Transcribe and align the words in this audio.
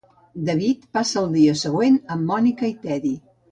David 0.45 0.87
passa 0.99 1.19
el 1.23 1.29
dia 1.35 1.53
següent 1.65 2.01
amb 2.17 2.27
Monica 2.33 2.73
i 2.73 2.77
Teddy. 2.89 3.15